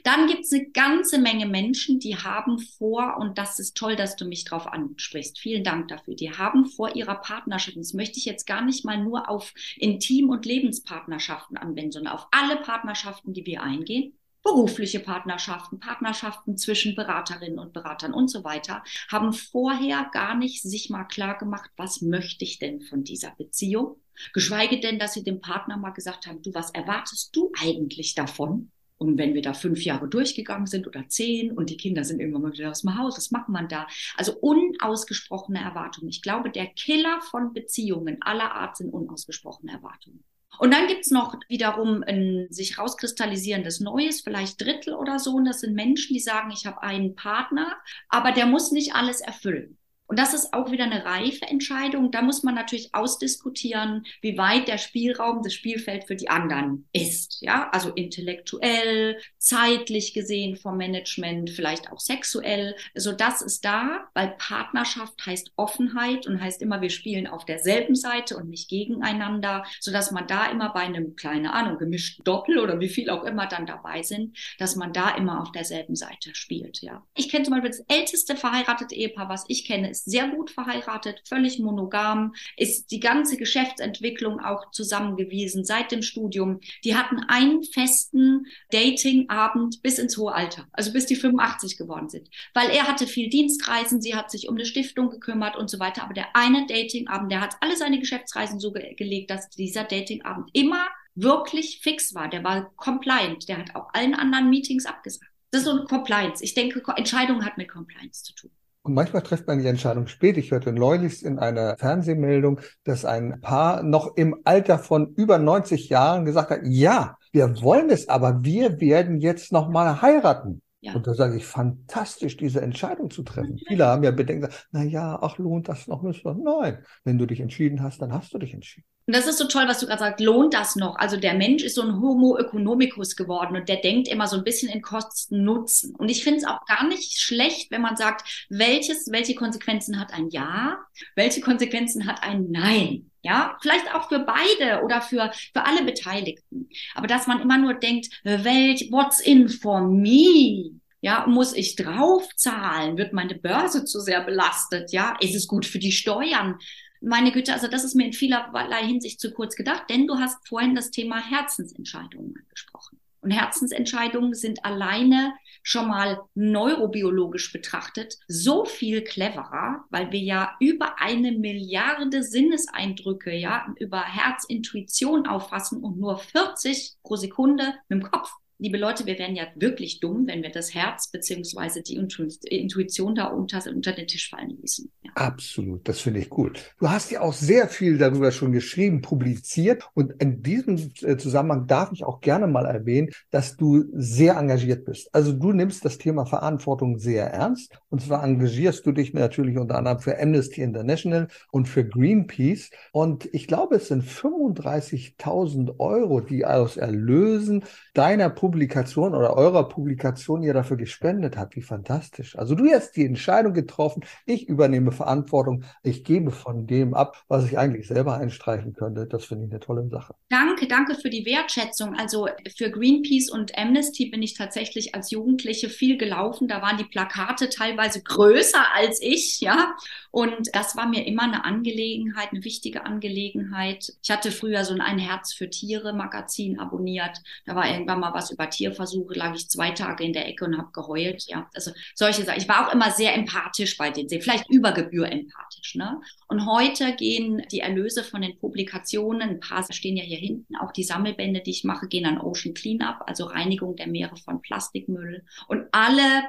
[0.05, 4.15] Dann gibt es eine ganze Menge Menschen, die haben vor, und das ist toll, dass
[4.15, 8.25] du mich darauf ansprichst, vielen Dank dafür, die haben vor ihrer Partnerschaft, das möchte ich
[8.25, 13.47] jetzt gar nicht mal nur auf Intim- und Lebenspartnerschaften anwenden, sondern auf alle Partnerschaften, die
[13.47, 20.35] wir eingehen, berufliche Partnerschaften, Partnerschaften zwischen Beraterinnen und Beratern und so weiter, haben vorher gar
[20.35, 23.95] nicht sich mal klar gemacht, was möchte ich denn von dieser Beziehung?
[24.33, 28.71] Geschweige denn, dass sie dem Partner mal gesagt haben, du, was erwartest du eigentlich davon?
[28.97, 32.43] Und wenn wir da fünf Jahre durchgegangen sind oder zehn und die Kinder sind irgendwann
[32.43, 33.87] mal wieder aus dem Haus, was macht man da?
[34.15, 36.09] Also unausgesprochene Erwartungen.
[36.09, 40.23] Ich glaube, der Killer von Beziehungen aller Art sind unausgesprochene Erwartungen.
[40.57, 45.35] Und dann gibt's noch wiederum ein sich rauskristallisierendes Neues, vielleicht Drittel oder so.
[45.35, 47.75] Und das sind Menschen, die sagen, ich habe einen Partner,
[48.07, 49.77] aber der muss nicht alles erfüllen.
[50.07, 52.11] Und das ist auch wieder eine reife Entscheidung.
[52.11, 57.37] Da muss man natürlich ausdiskutieren, wie weit der Spielraum, das Spielfeld für die anderen ist.
[57.41, 62.75] Ja, also intellektuell, zeitlich gesehen vom Management, vielleicht auch sexuell.
[62.93, 67.45] So also das ist da, weil Partnerschaft heißt Offenheit und heißt immer, wir spielen auf
[67.45, 72.23] derselben Seite und nicht gegeneinander, so dass man da immer bei einem, keine Ahnung, gemischten
[72.23, 75.95] Doppel oder wie viel auch immer dann dabei sind, dass man da immer auf derselben
[75.95, 76.81] Seite spielt.
[76.81, 80.51] Ja, ich kenne zum Beispiel das älteste verheiratete Ehepaar, was ich kenne, ist sehr gut
[80.51, 86.59] verheiratet, völlig monogam, ist die ganze Geschäftsentwicklung auch zusammengewiesen seit dem Studium.
[86.83, 92.29] Die hatten einen festen Datingabend bis ins hohe Alter, also bis die 85 geworden sind,
[92.53, 96.03] weil er hatte viel Dienstreisen, sie hat sich um eine Stiftung gekümmert und so weiter.
[96.03, 100.49] Aber der eine Datingabend, der hat alle seine Geschäftsreisen so ge gelegt, dass dieser Datingabend
[100.53, 102.29] immer wirklich fix war.
[102.29, 103.47] Der war compliant.
[103.47, 105.31] Der hat auch allen anderen Meetings abgesagt.
[105.51, 106.43] Das ist so Compliance.
[106.43, 108.51] Ich denke, Entscheidung hat mit Compliance zu tun.
[108.85, 110.37] Und manchmal trifft man die Entscheidung spät.
[110.37, 115.89] Ich hörte neulich in einer Fernsehmeldung, dass ein Paar noch im Alter von über 90
[115.89, 120.61] Jahren gesagt hat, ja, wir wollen es, aber wir werden jetzt noch mal heiraten.
[120.85, 120.93] Ja.
[120.93, 123.59] Und da sage ich, fantastisch, diese Entscheidung zu treffen.
[123.67, 126.03] Viele haben ja Bedenken, na ja, ach, lohnt das noch?
[126.03, 128.85] Nein, wenn du dich entschieden hast, dann hast du dich entschieden.
[129.07, 130.95] Und das ist so toll, was du gerade sagst, lohnt das noch?
[130.97, 134.43] Also der Mensch ist so ein Homo economicus geworden und der denkt immer so ein
[134.43, 135.95] bisschen in Kosten-Nutzen.
[135.95, 140.13] Und ich finde es auch gar nicht schlecht, wenn man sagt, welches, welche Konsequenzen hat
[140.13, 140.77] ein Ja,
[141.15, 143.09] welche Konsequenzen hat ein Nein?
[143.25, 146.69] Ja, vielleicht auch für beide oder für, für alle Beteiligten.
[146.93, 150.79] Aber dass man immer nur denkt, Welt, what's in for me?
[151.01, 152.99] Ja, muss ich draufzahlen?
[152.99, 154.91] Wird meine Börse zu sehr belastet?
[154.91, 156.59] Ja, ist es gut für die Steuern?
[157.01, 160.47] meine Güte, also das ist mir in vielerlei Hinsicht zu kurz gedacht, denn du hast
[160.47, 162.99] vorhin das Thema Herzensentscheidungen angesprochen.
[163.25, 165.33] Und Herzensentscheidungen sind alleine
[165.63, 173.65] schon mal neurobiologisch betrachtet so viel cleverer, weil wir ja über eine Milliarde Sinneseindrücke, ja,
[173.79, 179.35] über Herzintuition auffassen und nur 40 pro Sekunde mit dem Kopf liebe Leute, wir wären
[179.35, 184.29] ja wirklich dumm, wenn wir das Herz beziehungsweise die Intuition da unter, unter den Tisch
[184.29, 184.91] fallen ließen.
[185.03, 185.11] Ja.
[185.15, 186.73] Absolut, das finde ich gut.
[186.79, 191.67] Du hast ja auch sehr viel darüber schon geschrieben, publiziert und in diesem äh, Zusammenhang
[191.67, 195.13] darf ich auch gerne mal erwähnen, dass du sehr engagiert bist.
[195.13, 199.75] Also du nimmst das Thema Verantwortung sehr ernst und zwar engagierst du dich natürlich unter
[199.75, 206.45] anderem für Amnesty International und für Greenpeace und ich glaube, es sind 35.000 Euro, die
[206.45, 207.63] aus Erlösen
[207.93, 211.55] deiner Publikation oder eurer Publikation ihr dafür gespendet habt.
[211.55, 212.37] Wie fantastisch.
[212.37, 217.45] Also du hast die Entscheidung getroffen, ich übernehme Verantwortung, ich gebe von dem ab, was
[217.45, 219.07] ich eigentlich selber einstreichen könnte.
[219.07, 220.15] Das finde ich eine tolle Sache.
[220.29, 221.95] Danke, danke für die Wertschätzung.
[221.95, 226.47] Also für Greenpeace und Amnesty bin ich tatsächlich als Jugendliche viel gelaufen.
[226.47, 229.75] Da waren die Plakate teilweise größer als ich, ja.
[230.11, 233.93] Und das war mir immer eine Angelegenheit, eine wichtige Angelegenheit.
[234.01, 237.21] Ich hatte früher so ein Herz für Tiere Magazin abonniert.
[237.45, 240.57] Da war irgendwann mal was über Tierversuche, lag ich zwei Tage in der Ecke und
[240.57, 241.23] habe geheult.
[241.27, 242.39] Ja, also solche Sachen.
[242.39, 245.75] Ich war auch immer sehr empathisch bei den, vielleicht über Gebühr empathisch.
[245.75, 245.99] Ne?
[246.27, 250.71] Und heute gehen die Erlöse von den Publikationen, ein paar stehen ja hier hinten, auch
[250.71, 255.23] die Sammelbände, die ich mache, gehen an Ocean Cleanup, also Reinigung der Meere von Plastikmüll.
[255.47, 256.23] Und alle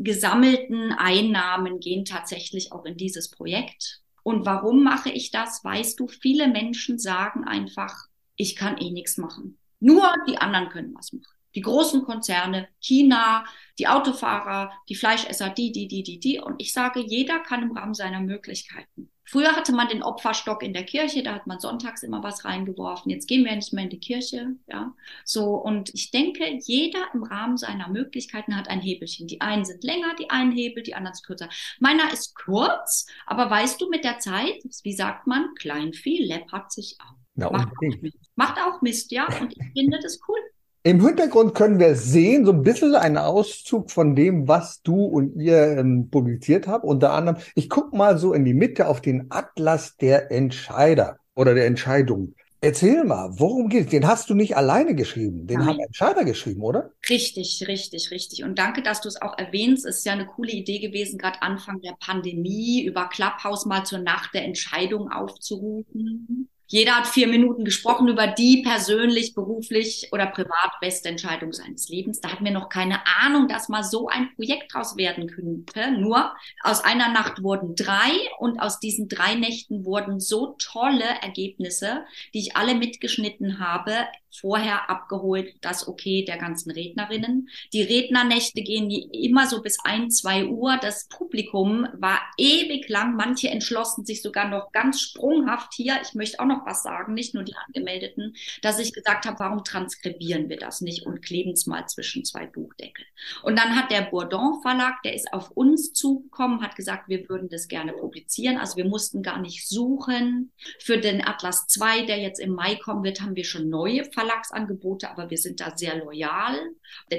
[0.00, 4.02] gesammelten Einnahmen gehen tatsächlich auch in dieses Projekt.
[4.22, 5.64] Und warum mache ich das?
[5.64, 7.94] Weißt du, viele Menschen sagen einfach,
[8.36, 9.58] ich kann eh nichts machen.
[9.80, 11.35] Nur die anderen können was machen.
[11.56, 13.44] Die großen Konzerne, China,
[13.78, 16.38] die Autofahrer, die Fleischesser, die, die, die, die, die.
[16.38, 19.10] Und ich sage, jeder kann im Rahmen seiner Möglichkeiten.
[19.28, 23.10] Früher hatte man den Opferstock in der Kirche, da hat man sonntags immer was reingeworfen.
[23.10, 24.94] Jetzt gehen wir nicht mehr in die Kirche, ja.
[25.24, 25.56] So.
[25.56, 29.26] Und ich denke, jeder im Rahmen seiner Möglichkeiten hat ein Hebelchen.
[29.26, 31.48] Die einen sind länger, die einen Hebel, die anderen sind kürzer.
[31.80, 36.96] Meiner ist kurz, aber weißt du, mit der Zeit, wie sagt man, Kleinvieh läppert sich
[37.00, 37.16] auch.
[37.34, 38.16] Na, macht, auch Mist.
[38.36, 39.26] macht auch Mist, ja.
[39.40, 40.38] Und ich finde das cool.
[40.86, 45.34] Im Hintergrund können wir sehen, so ein bisschen einen Auszug von dem, was du und
[45.34, 46.84] ihr ähm, publiziert habt.
[46.84, 51.54] Unter anderem, ich gucke mal so in die Mitte auf den Atlas der Entscheider oder
[51.54, 52.36] der Entscheidung.
[52.60, 53.90] Erzähl mal, worum geht es?
[53.90, 55.68] Den hast du nicht alleine geschrieben, den Nein.
[55.70, 56.92] haben Entscheider geschrieben, oder?
[57.10, 58.44] Richtig, richtig, richtig.
[58.44, 59.84] Und danke, dass du es auch erwähnst.
[59.86, 63.98] Es ist ja eine coole Idee gewesen, gerade Anfang der Pandemie über Clubhouse mal zur
[63.98, 66.48] Nacht der Entscheidung aufzurufen.
[66.68, 72.20] Jeder hat vier Minuten gesprochen über die persönlich, beruflich oder privat beste Entscheidung seines Lebens.
[72.20, 75.92] Da hatten wir noch keine Ahnung, dass mal so ein Projekt draus werden könnte.
[75.92, 82.04] Nur aus einer Nacht wurden drei und aus diesen drei Nächten wurden so tolle Ergebnisse,
[82.34, 83.92] die ich alle mitgeschnitten habe,
[84.40, 87.48] vorher abgeholt, das Okay der ganzen Rednerinnen.
[87.72, 90.78] Die Rednernächte gehen immer so bis ein, zwei Uhr.
[90.80, 93.16] Das Publikum war ewig lang.
[93.16, 95.98] Manche entschlossen sich sogar noch ganz sprunghaft hier.
[96.02, 99.64] Ich möchte auch noch was sagen, nicht nur die Angemeldeten, dass ich gesagt habe, warum
[99.64, 103.04] transkribieren wir das nicht und kleben es mal zwischen zwei Buchdeckel.
[103.42, 107.48] Und dann hat der Bourdon Verlag, der ist auf uns zugekommen, hat gesagt, wir würden
[107.48, 108.58] das gerne publizieren.
[108.58, 110.52] Also wir mussten gar nicht suchen.
[110.78, 115.10] Für den Atlas 2, der jetzt im Mai kommen wird, haben wir schon neue Verlagsangebote,
[115.10, 116.58] aber wir sind da sehr loyal.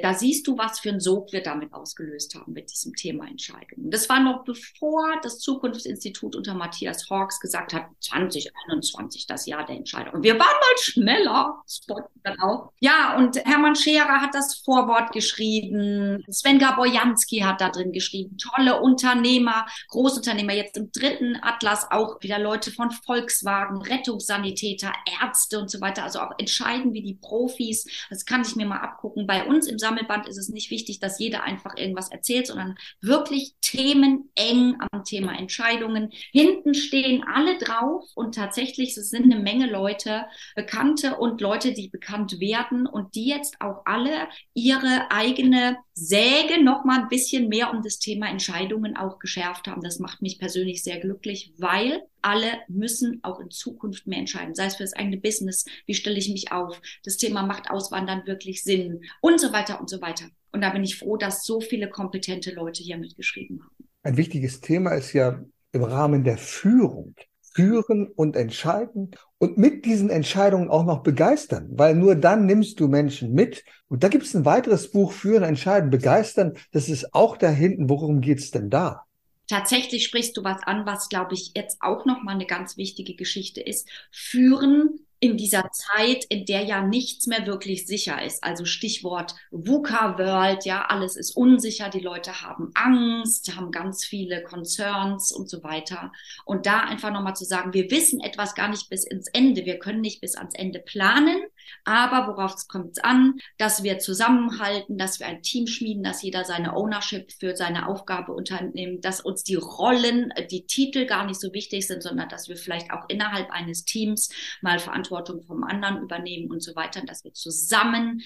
[0.02, 3.89] Da siehst du, was für ein Sog wir damit ausgelöst haben mit diesem Thema Entscheidungen.
[3.89, 9.78] Das war noch bevor das Zukunftsinstitut unter Matthias Hawks gesagt hat, 2021 das Jahr der
[9.78, 10.15] Entscheidung.
[10.15, 12.72] Und wir waren mal schneller, Spot dann auch.
[12.80, 16.24] Ja, und Hermann Scherer hat das Vorwort geschrieben.
[16.30, 18.38] Sven Gaborjanski hat da drin geschrieben.
[18.38, 20.54] Tolle Unternehmer, Großunternehmer.
[20.54, 24.91] Jetzt im dritten Atlas auch wieder Leute von Volkswagen, Rettungssanitäter,
[25.22, 26.04] Ärzte und so weiter.
[26.04, 27.88] Also auch entscheiden wie die Profis.
[28.10, 29.27] Das kann ich mir mal abgucken.
[29.27, 33.53] Bei uns im Sammelband ist es nicht wichtig, dass jeder einfach irgendwas erzählt, sondern wirklich
[33.62, 36.10] Themen eng am Thema Entscheidungen.
[36.31, 41.89] Hinten stehen alle drauf und tatsächlich es sind eine Menge Leute, Bekannte und Leute, die
[41.89, 47.71] bekannt werden und die jetzt auch alle ihre eigene Säge noch mal ein bisschen mehr
[47.73, 49.81] um das Thema Entscheidungen auch geschärft haben.
[49.81, 54.65] Das macht mich persönlich sehr glücklich, weil alle müssen auch in Zukunft mehr entscheiden, sei
[54.65, 58.63] es für das eigene Business, wie stelle ich mich auf, das Thema macht Auswandern wirklich
[58.63, 60.25] Sinn und so weiter und so weiter.
[60.51, 63.88] Und da bin ich froh, dass so viele kompetente Leute hier mitgeschrieben haben.
[64.03, 67.15] Ein wichtiges Thema ist ja im Rahmen der Führung
[67.58, 72.88] führen und entscheiden und mit diesen Entscheidungen auch noch begeistern, weil nur dann nimmst du
[72.88, 73.65] Menschen mit.
[73.88, 76.53] Und da gibt es ein weiteres Buch, Führen, Entscheiden, Begeistern.
[76.71, 77.89] Das ist auch da hinten.
[77.89, 79.07] Worum geht's denn da?
[79.47, 83.62] Tatsächlich sprichst du was an, was, glaube ich, jetzt auch nochmal eine ganz wichtige Geschichte
[83.62, 83.89] ist.
[84.12, 88.43] Führen in dieser Zeit, in der ja nichts mehr wirklich sicher ist.
[88.43, 95.31] Also Stichwort VUCA-World, ja, alles ist unsicher, die Leute haben Angst, haben ganz viele Concerns
[95.31, 96.12] und so weiter.
[96.45, 99.79] Und da einfach nochmal zu sagen, wir wissen etwas gar nicht bis ins Ende, wir
[99.79, 101.38] können nicht bis ans Ende planen,
[101.86, 106.45] aber worauf es kommt an, dass wir zusammenhalten, dass wir ein Team schmieden, dass jeder
[106.45, 111.53] seine Ownership für seine Aufgabe unternimmt, dass uns die Rollen, die Titel gar nicht so
[111.53, 114.30] wichtig sind, sondern dass wir vielleicht auch innerhalb eines Teams
[114.62, 118.21] mal Verantwortung vom anderen übernehmen und so weiter, dass wir zusammen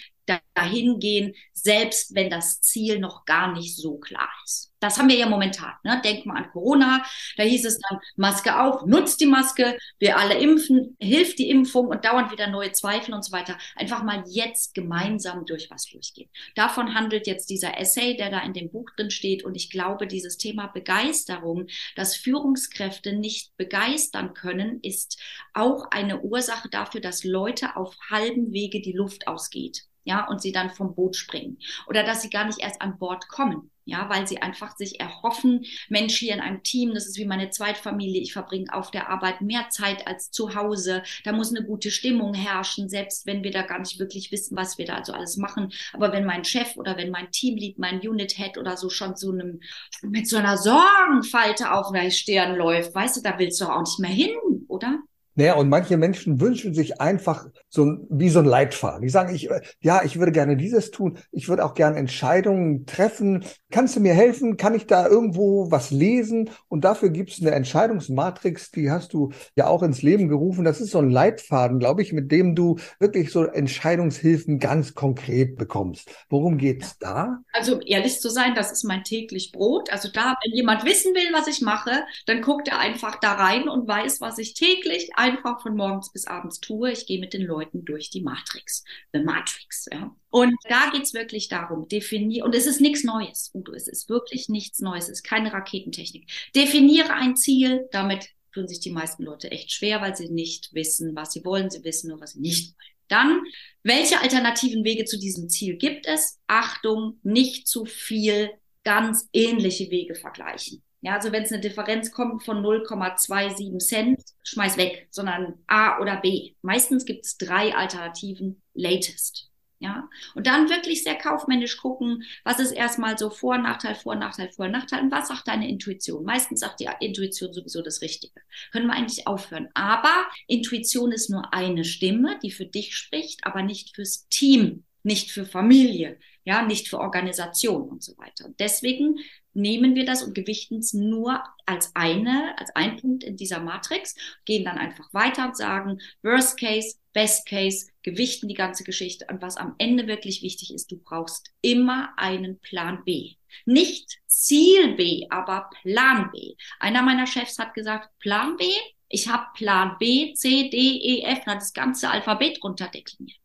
[0.54, 4.71] dahin gehen, selbst wenn das Ziel noch gar nicht so klar ist.
[4.82, 5.74] Das haben wir ja momentan.
[5.84, 6.02] Ne?
[6.04, 7.06] Denk mal an Corona.
[7.38, 11.88] Da hieß es dann, Maske auf, nutzt die Maske, wir alle impfen, hilft die Impfung
[11.88, 13.58] und dauernd wieder neue Zweifel und so weiter.
[13.76, 16.30] Einfach mal jetzt gemeinsam durch was durchgehen.
[16.56, 19.46] Davon handelt jetzt dieser Essay, der da in dem Buch drin steht.
[19.46, 25.22] Und ich glaube, dieses Thema Begeisterung, dass Führungskräfte nicht begeistern können, ist
[25.54, 30.52] auch eine Ursache dafür, dass Leute auf halbem Wege die Luft ausgeht ja, und sie
[30.52, 33.70] dann vom Boot springen oder dass sie gar nicht erst an Bord kommen.
[33.92, 37.50] Ja, weil sie einfach sich erhoffen, Mensch, hier in einem Team, das ist wie meine
[37.50, 41.04] Zweitfamilie, ich verbringe auf der Arbeit mehr Zeit als zu Hause.
[41.26, 44.78] Da muss eine gute Stimmung herrschen, selbst wenn wir da gar nicht wirklich wissen, was
[44.78, 45.74] wir da also alles machen.
[45.92, 49.32] Aber wenn mein Chef oder wenn mein Teamlead, mein Unit Head oder so schon so
[49.32, 49.60] einem,
[50.02, 54.00] mit so einer Sorgenfalte auf der Stirn läuft, weißt du, da willst du auch nicht
[54.00, 54.32] mehr hin,
[54.70, 55.00] oder?
[55.36, 59.02] Naja, und manche Menschen wünschen sich einfach so wie so ein Leitfaden.
[59.02, 61.18] Die sagen, ich, ja, ich würde gerne dieses tun.
[61.32, 63.46] Ich würde auch gerne Entscheidungen treffen.
[63.70, 64.58] Kannst du mir helfen?
[64.58, 66.50] Kann ich da irgendwo was lesen?
[66.68, 70.66] Und dafür gibt es eine Entscheidungsmatrix, die hast du ja auch ins Leben gerufen.
[70.66, 75.56] Das ist so ein Leitfaden, glaube ich, mit dem du wirklich so Entscheidungshilfen ganz konkret
[75.56, 76.10] bekommst.
[76.30, 77.40] Worum geht's da?
[77.54, 79.92] Also ehrlich zu sein, das ist mein täglich Brot.
[79.92, 83.70] Also da, wenn jemand wissen will, was ich mache, dann guckt er einfach da rein
[83.70, 86.92] und weiß, was ich täglich einfach von morgens bis abends tue.
[86.92, 88.84] Ich gehe mit den Leuten durch die Matrix.
[89.14, 90.16] The Matrix, ja.
[90.30, 94.50] Und da geht's wirklich darum, definier, und es ist nichts Neues, Udo, es ist wirklich
[94.50, 96.30] nichts Neues, es ist keine Raketentechnik.
[96.56, 101.16] Definiere ein Ziel, damit tun sich die meisten Leute echt schwer, weil sie nicht wissen,
[101.16, 102.92] was sie wollen, sie wissen nur, was sie nicht wollen.
[103.08, 103.44] Dann,
[103.84, 106.40] welche alternativen Wege zu diesem Ziel gibt es?
[106.48, 108.52] Achtung, nicht zu viel
[108.84, 110.82] ganz ähnliche Wege vergleichen.
[111.02, 116.18] Ja, also wenn es eine Differenz kommt von 0,27 Cent, schmeiß weg, sondern A oder
[116.18, 116.54] B.
[116.62, 119.52] Meistens gibt es drei Alternativen latest.
[119.80, 124.52] Ja, und dann wirklich sehr kaufmännisch gucken, was ist erstmal so Vor-, Nachteil, Vor-, Nachteil,
[124.52, 126.24] Vor-, Nachteil und was sagt deine Intuition?
[126.24, 128.40] Meistens sagt die Intuition sowieso das Richtige.
[128.72, 129.70] Können wir eigentlich aufhören.
[129.74, 135.32] Aber Intuition ist nur eine Stimme, die für dich spricht, aber nicht fürs Team, nicht
[135.32, 138.50] für Familie, ja, nicht für Organisation und so weiter.
[138.60, 139.18] Deswegen
[139.54, 144.16] nehmen wir das und gewichten es nur als eine, als ein Punkt in dieser Matrix,
[144.46, 149.26] gehen dann einfach weiter und sagen, Worst Case, Best Case, gewichten die ganze Geschichte.
[149.30, 153.36] Und was am Ende wirklich wichtig ist, du brauchst immer einen Plan B.
[153.66, 156.56] Nicht Ziel B, aber Plan B.
[156.80, 158.66] Einer meiner Chefs hat gesagt, Plan B,
[159.10, 163.38] ich habe Plan B, C, D, E, F, das ganze Alphabet runterdekliniert.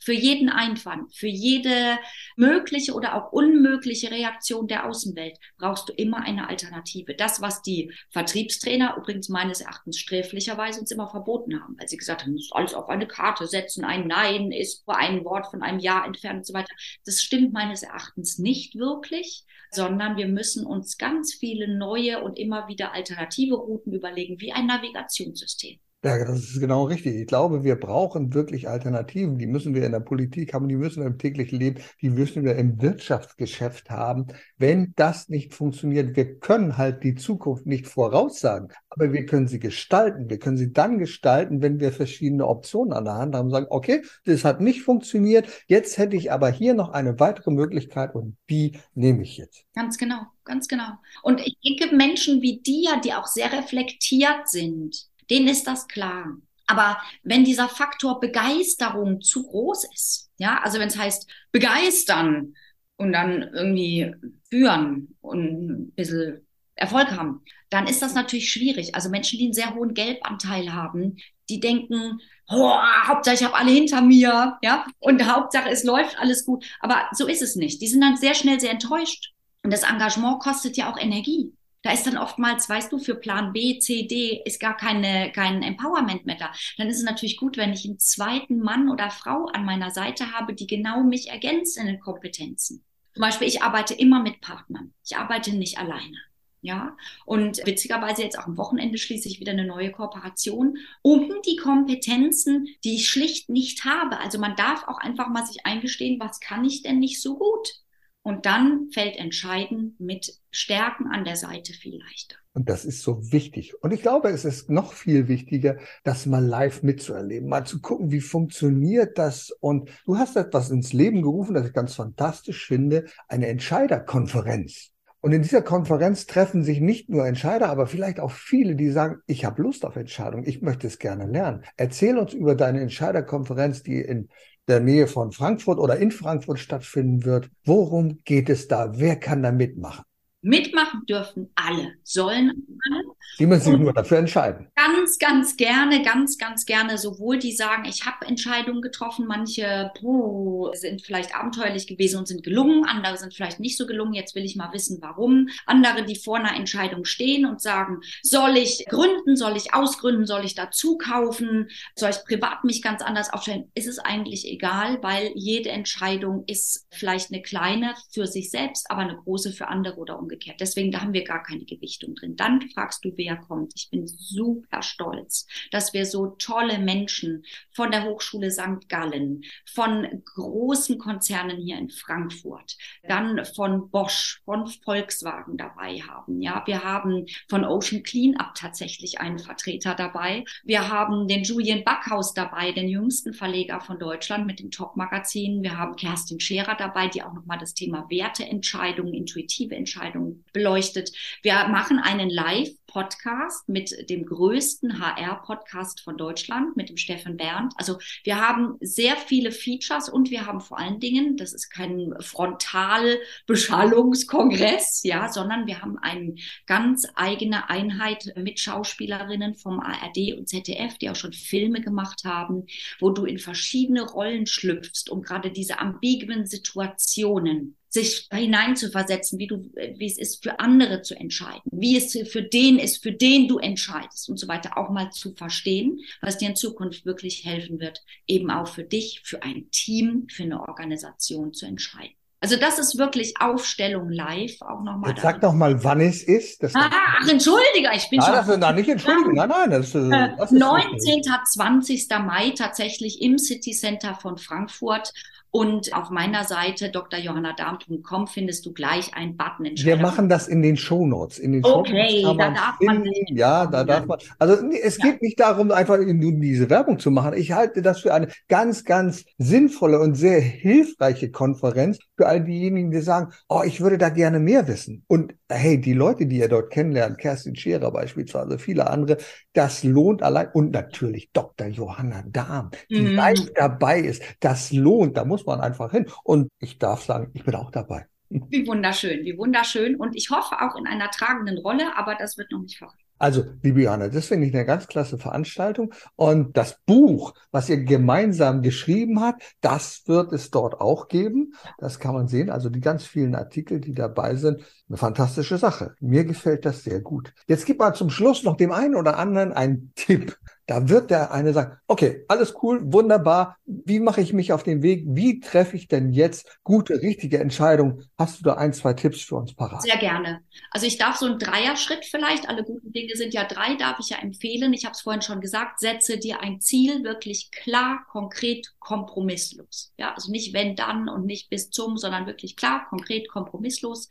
[0.00, 1.98] Für jeden Einwand, für jede
[2.36, 7.14] mögliche oder auch unmögliche Reaktion der Außenwelt brauchst du immer eine Alternative.
[7.14, 12.22] Das, was die Vertriebstrainer übrigens meines Erachtens sträflicherweise uns immer verboten haben, weil sie gesagt
[12.22, 15.62] haben, du musst alles auf eine Karte setzen, ein Nein ist nur ein Wort von
[15.62, 16.74] einem Ja entfernt und so weiter.
[17.04, 22.68] Das stimmt meines Erachtens nicht wirklich, sondern wir müssen uns ganz viele neue und immer
[22.68, 25.80] wieder alternative Routen überlegen, wie ein Navigationssystem.
[26.04, 27.14] Ja, das ist genau richtig.
[27.14, 29.38] Ich glaube, wir brauchen wirklich Alternativen.
[29.38, 32.42] Die müssen wir in der Politik haben, die müssen wir im täglichen Leben, die müssen
[32.42, 34.26] wir im Wirtschaftsgeschäft haben.
[34.58, 39.60] Wenn das nicht funktioniert, wir können halt die Zukunft nicht voraussagen, aber wir können sie
[39.60, 40.28] gestalten.
[40.28, 44.02] Wir können sie dann gestalten, wenn wir verschiedene Optionen an der Hand haben, sagen, okay,
[44.24, 48.76] das hat nicht funktioniert, jetzt hätte ich aber hier noch eine weitere Möglichkeit und die
[48.94, 49.66] nehme ich jetzt.
[49.72, 50.98] Ganz genau, ganz genau.
[51.22, 56.36] Und ich denke, Menschen wie dir, die auch sehr reflektiert sind, denen ist das klar.
[56.66, 62.54] Aber wenn dieser Faktor Begeisterung zu groß ist, ja, also wenn es heißt begeistern
[62.96, 64.14] und dann irgendwie
[64.48, 68.94] führen und ein bisschen Erfolg haben, dann ist das natürlich schwierig.
[68.94, 71.16] Also Menschen, die einen sehr hohen Gelbanteil haben,
[71.48, 76.64] die denken, Hauptsache ich habe alle hinter mir, ja, und Hauptsache es läuft alles gut.
[76.80, 77.80] Aber so ist es nicht.
[77.80, 79.32] Die sind dann sehr schnell sehr enttäuscht.
[79.62, 81.52] Und das Engagement kostet ja auch Energie.
[81.82, 85.62] Da ist dann oftmals, weißt du, für Plan B, C, D ist gar keine, kein
[85.62, 86.52] Empowerment mehr da.
[86.78, 90.32] Dann ist es natürlich gut, wenn ich einen zweiten Mann oder Frau an meiner Seite
[90.32, 92.84] habe, die genau mich ergänzt in den Kompetenzen.
[93.14, 94.94] Zum Beispiel, ich arbeite immer mit Partnern.
[95.04, 96.16] Ich arbeite nicht alleine.
[96.64, 101.56] Ja, und witzigerweise jetzt auch am Wochenende schließe ich wieder eine neue Kooperation, um die
[101.56, 104.20] Kompetenzen, die ich schlicht nicht habe.
[104.20, 107.81] Also man darf auch einfach mal sich eingestehen, was kann ich denn nicht so gut?
[108.22, 112.36] Und dann fällt Entscheiden mit Stärken an der Seite viel leichter.
[112.54, 113.74] Und das ist so wichtig.
[113.82, 118.12] Und ich glaube, es ist noch viel wichtiger, das mal live mitzuerleben, mal zu gucken,
[118.12, 119.50] wie funktioniert das.
[119.60, 124.92] Und du hast etwas ins Leben gerufen, das ich ganz fantastisch finde, eine Entscheiderkonferenz.
[125.20, 129.20] Und in dieser Konferenz treffen sich nicht nur Entscheider, aber vielleicht auch viele, die sagen,
[129.26, 131.62] ich habe Lust auf Entscheidung, ich möchte es gerne lernen.
[131.76, 134.28] Erzähl uns über deine Entscheiderkonferenz, die in
[134.68, 137.50] der Nähe von Frankfurt oder in Frankfurt stattfinden wird.
[137.64, 138.92] Worum geht es da?
[138.98, 140.04] Wer kann da mitmachen?
[140.42, 143.04] Mitmachen dürfen alle, sollen alle.
[143.38, 144.66] Die müssen sich nur dafür entscheiden.
[144.74, 146.98] Ganz, ganz gerne, ganz, ganz gerne.
[146.98, 152.42] Sowohl die sagen, ich habe Entscheidungen getroffen, manche oh, sind vielleicht abenteuerlich gewesen und sind
[152.42, 154.14] gelungen, andere sind vielleicht nicht so gelungen.
[154.14, 155.48] Jetzt will ich mal wissen, warum.
[155.64, 160.44] Andere, die vor einer Entscheidung stehen und sagen, soll ich gründen, soll ich ausgründen, soll
[160.44, 163.70] ich dazu kaufen, soll ich privat mich ganz anders aufstellen?
[163.74, 169.02] Ist es eigentlich egal, weil jede Entscheidung ist vielleicht eine kleine für sich selbst, aber
[169.02, 170.60] eine große für andere oder umgekehrt umgekehrt.
[170.60, 172.36] Deswegen, da haben wir gar keine Gewichtung drin.
[172.36, 173.72] Dann fragst du, wer kommt.
[173.76, 178.88] Ich bin super stolz, dass wir so tolle Menschen von der Hochschule St.
[178.88, 186.40] Gallen, von großen Konzernen hier in Frankfurt, dann von Bosch, von Volkswagen dabei haben.
[186.40, 190.44] Ja, wir haben von Ocean Cleanup tatsächlich einen Vertreter dabei.
[190.64, 195.62] Wir haben den Julian Backhaus dabei, den jüngsten Verleger von Deutschland mit den Top-Magazinen.
[195.62, 200.21] Wir haben Kerstin Scherer dabei, die auch nochmal das Thema Werteentscheidungen, intuitive Entscheidungen
[200.52, 201.10] beleuchtet.
[201.42, 207.74] Wir machen einen Live-Podcast mit dem größten HR-Podcast von Deutschland, mit dem Steffen Berndt.
[207.76, 212.14] Also wir haben sehr viele Features und wir haben vor allen Dingen, das ist kein
[212.20, 216.34] Frontalbeschallungskongress, ja, sondern wir haben eine
[216.66, 222.66] ganz eigene Einheit mit Schauspielerinnen vom ARD und ZDF, die auch schon Filme gemacht haben,
[223.00, 229.70] wo du in verschiedene Rollen schlüpfst, um gerade diese ambiguen Situationen sich hineinzuversetzen, wie du,
[229.74, 233.58] wie es ist, für andere zu entscheiden, wie es für den ist, für den du
[233.58, 238.02] entscheidest und so weiter, auch mal zu verstehen, was dir in Zukunft wirklich helfen wird,
[238.26, 242.14] eben auch für dich, für ein Team, für eine Organisation zu entscheiden.
[242.40, 245.10] Also das ist wirklich Aufstellung live auch nochmal.
[245.10, 246.60] Jetzt sag doch mal, wann es ist.
[246.60, 248.34] Das ah, ach, entschuldige, ich bin ja, schon.
[248.34, 249.70] Das nein, nicht entschuldigen, nein, nein.
[249.70, 251.22] Das, äh, das ist 19.
[251.52, 252.08] 20.
[252.24, 255.12] Mai tatsächlich im City Center von Frankfurt.
[255.54, 259.70] Und auf meiner Seite drjohannadarm.com findest du gleich einen Button.
[259.76, 261.38] Wir machen das in den Shownotes.
[261.38, 263.04] In den okay, Shownotes da darf man.
[263.28, 264.18] Ja, da darf man.
[264.38, 265.04] Also es ja.
[265.04, 267.34] geht nicht darum, einfach nur diese Werbung zu machen.
[267.34, 272.92] Ich halte das für eine ganz, ganz sinnvolle und sehr hilfreiche Konferenz für all diejenigen,
[272.92, 275.04] die sagen, oh, ich würde da gerne mehr wissen.
[275.08, 279.16] Und hey, die Leute, die ihr dort kennenlernt, Kerstin Scherer beispielsweise, viele andere,
[279.54, 280.48] das lohnt allein.
[280.52, 281.66] Und natürlich Dr.
[281.66, 283.16] Johanna Dahm, die mhm.
[283.16, 284.22] live dabei ist.
[284.38, 285.16] Das lohnt.
[285.16, 286.06] Da muss man einfach hin.
[286.22, 288.06] Und ich darf sagen, ich bin auch dabei.
[288.28, 289.96] Wie wunderschön, wie wunderschön.
[289.96, 293.01] Und ich hoffe auch in einer tragenden Rolle, aber das wird noch nicht verraten.
[293.22, 295.94] Also, liebe Johanna, das finde ich eine ganz klasse Veranstaltung.
[296.16, 301.54] Und das Buch, was ihr gemeinsam geschrieben habt, das wird es dort auch geben.
[301.78, 302.50] Das kann man sehen.
[302.50, 305.94] Also die ganz vielen Artikel, die dabei sind, eine fantastische Sache.
[306.00, 307.32] Mir gefällt das sehr gut.
[307.46, 310.36] Jetzt gibt man zum Schluss noch dem einen oder anderen einen Tipp.
[310.72, 313.58] Da wird der eine sagen, okay, alles cool, wunderbar.
[313.66, 315.04] Wie mache ich mich auf den Weg?
[315.06, 318.08] Wie treffe ich denn jetzt gute, richtige Entscheidungen?
[318.16, 319.82] Hast du da ein, zwei Tipps für uns parat?
[319.82, 320.40] Sehr gerne.
[320.70, 324.08] Also ich darf so einen Dreierschritt vielleicht, alle guten Dinge sind ja drei, darf ich
[324.08, 324.72] ja empfehlen.
[324.72, 329.92] Ich habe es vorhin schon gesagt, setze dir ein Ziel wirklich klar, konkret, kompromisslos.
[329.98, 334.08] Ja, also nicht wenn, dann und nicht bis zum, sondern wirklich klar, konkret, kompromisslos.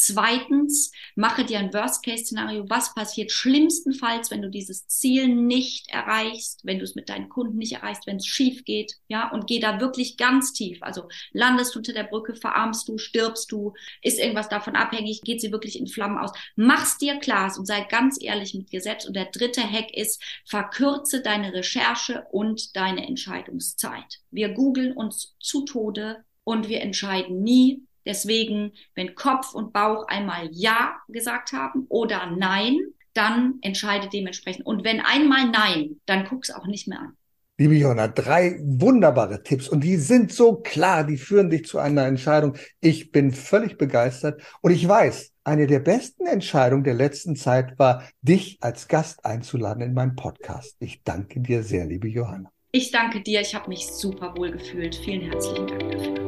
[0.00, 2.70] Zweitens, mache dir ein Worst-Case-Szenario.
[2.70, 7.58] Was passiert schlimmstenfalls, wenn du dieses Ziel nicht erreichst, wenn du es mit deinen Kunden
[7.58, 8.94] nicht erreichst, wenn es schief geht?
[9.08, 10.78] Ja, und geh da wirklich ganz tief.
[10.84, 15.40] Also landest du unter der Brücke, verarmst du, stirbst du, ist irgendwas davon abhängig, geht
[15.40, 16.30] sie wirklich in Flammen aus?
[16.54, 19.08] Mach's dir klar und sei ganz ehrlich mit dir selbst.
[19.08, 24.20] Und der dritte Hack ist, verkürze deine Recherche und deine Entscheidungszeit.
[24.30, 30.48] Wir googeln uns zu Tode und wir entscheiden nie Deswegen, wenn Kopf und Bauch einmal
[30.50, 32.78] Ja gesagt haben oder Nein,
[33.12, 34.64] dann entscheide dementsprechend.
[34.64, 37.16] Und wenn einmal Nein, dann guck es auch nicht mehr an.
[37.60, 42.06] Liebe Jona, drei wunderbare Tipps und die sind so klar, die führen dich zu einer
[42.06, 42.56] Entscheidung.
[42.80, 48.04] Ich bin völlig begeistert und ich weiß, eine der besten Entscheidungen der letzten Zeit war,
[48.22, 50.76] dich als Gast einzuladen in meinen Podcast.
[50.78, 52.52] Ich danke dir sehr, liebe Johanna.
[52.70, 54.94] Ich danke dir, ich habe mich super wohl gefühlt.
[54.94, 56.27] Vielen herzlichen Dank dafür.